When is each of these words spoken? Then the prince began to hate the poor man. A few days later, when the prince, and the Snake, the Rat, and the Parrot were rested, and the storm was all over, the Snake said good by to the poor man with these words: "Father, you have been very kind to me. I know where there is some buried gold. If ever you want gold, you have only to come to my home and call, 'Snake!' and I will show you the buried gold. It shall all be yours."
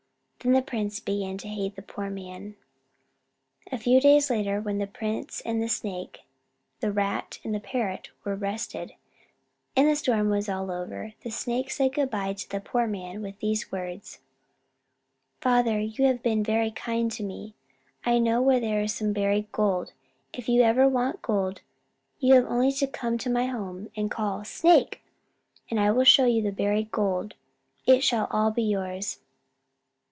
Then 0.43 0.53
the 0.53 0.63
prince 0.63 0.99
began 0.99 1.37
to 1.37 1.47
hate 1.47 1.75
the 1.75 1.83
poor 1.83 2.09
man. 2.09 2.55
A 3.71 3.77
few 3.77 4.01
days 4.01 4.31
later, 4.31 4.59
when 4.59 4.79
the 4.79 4.87
prince, 4.87 5.39
and 5.45 5.61
the 5.61 5.69
Snake, 5.69 6.21
the 6.79 6.91
Rat, 6.91 7.37
and 7.43 7.53
the 7.53 7.59
Parrot 7.59 8.09
were 8.23 8.35
rested, 8.35 8.93
and 9.75 9.87
the 9.87 9.95
storm 9.95 10.29
was 10.31 10.49
all 10.49 10.71
over, 10.71 11.13
the 11.21 11.29
Snake 11.29 11.69
said 11.69 11.93
good 11.93 12.09
by 12.09 12.33
to 12.33 12.49
the 12.49 12.59
poor 12.59 12.87
man 12.87 13.21
with 13.21 13.37
these 13.37 13.71
words: 13.71 14.19
"Father, 15.41 15.79
you 15.79 16.05
have 16.05 16.23
been 16.23 16.43
very 16.43 16.71
kind 16.71 17.11
to 17.11 17.21
me. 17.21 17.53
I 18.03 18.17
know 18.17 18.41
where 18.41 18.59
there 18.59 18.81
is 18.81 18.95
some 18.95 19.13
buried 19.13 19.51
gold. 19.51 19.93
If 20.33 20.49
ever 20.49 20.83
you 20.85 20.89
want 20.89 21.21
gold, 21.21 21.61
you 22.17 22.33
have 22.33 22.47
only 22.47 22.71
to 22.71 22.87
come 22.87 23.19
to 23.19 23.29
my 23.29 23.45
home 23.45 23.91
and 23.95 24.09
call, 24.09 24.43
'Snake!' 24.43 25.03
and 25.69 25.79
I 25.79 25.91
will 25.91 26.03
show 26.03 26.25
you 26.25 26.41
the 26.41 26.51
buried 26.51 26.89
gold. 26.89 27.35
It 27.85 28.03
shall 28.03 28.25
all 28.31 28.49
be 28.49 28.63
yours." 28.63 29.19